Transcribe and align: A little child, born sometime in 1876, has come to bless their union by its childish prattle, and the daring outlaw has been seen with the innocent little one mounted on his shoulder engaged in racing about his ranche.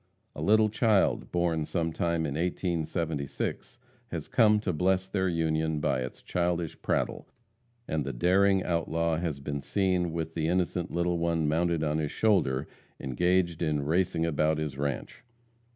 A 0.35 0.41
little 0.41 0.69
child, 0.69 1.31
born 1.31 1.63
sometime 1.63 2.25
in 2.25 2.33
1876, 2.33 3.77
has 4.07 4.27
come 4.27 4.59
to 4.61 4.73
bless 4.73 5.07
their 5.07 5.29
union 5.29 5.79
by 5.79 5.99
its 5.99 6.23
childish 6.23 6.81
prattle, 6.81 7.27
and 7.87 8.03
the 8.03 8.11
daring 8.11 8.63
outlaw 8.63 9.17
has 9.17 9.39
been 9.39 9.61
seen 9.61 10.11
with 10.11 10.33
the 10.33 10.47
innocent 10.47 10.89
little 10.89 11.19
one 11.19 11.47
mounted 11.47 11.83
on 11.83 11.99
his 11.99 12.11
shoulder 12.11 12.67
engaged 12.99 13.61
in 13.61 13.83
racing 13.85 14.25
about 14.25 14.57
his 14.57 14.75
ranche. 14.75 15.23